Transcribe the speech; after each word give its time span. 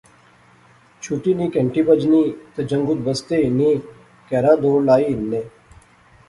چھٹی 1.01 1.31
نی 1.37 1.45
کہنٹی 1.53 1.81
بجنی 1.87 2.23
تے 2.53 2.61
جنگت 2.69 2.99
بستے 3.05 3.35
ہنی 3.45 3.69
کہرا 4.29 4.51
ا 4.57 4.61
دوڑ 4.61 4.79
لائی 4.87 5.09
ہننے 5.17 5.41